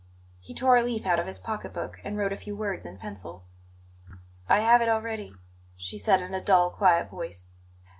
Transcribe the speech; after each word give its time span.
He 0.39 0.55
tore 0.55 0.77
a 0.77 0.81
leaf 0.81 1.05
out 1.05 1.19
of 1.19 1.27
his 1.27 1.37
pocket 1.37 1.73
book 1.73 2.01
and 2.03 2.17
wrote 2.17 2.33
a 2.33 2.35
few 2.35 2.55
words 2.55 2.87
in 2.87 2.97
pencil. 2.97 3.43
"I 4.49 4.61
have 4.61 4.81
it 4.81 4.89
already," 4.89 5.35
she 5.77 5.99
said 5.99 6.21
in 6.23 6.33
a 6.33 6.43
dull, 6.43 6.71
quiet 6.71 7.11
voice. 7.11 7.51